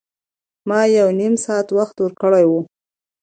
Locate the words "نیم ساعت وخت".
1.19-1.95